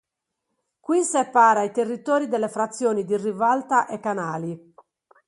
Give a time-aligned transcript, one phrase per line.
[0.79, 4.73] Qui separa i territori delle frazioni di Rivalta e Canali.